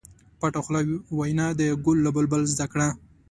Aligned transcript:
پټه 0.39 0.59
خوله 0.65 0.81
وینا 1.17 1.47
د 1.59 1.61
ګل 1.85 1.97
له 2.05 2.11
بلبل 2.15 2.41
زده 2.53 2.65
کړه. 2.71 2.89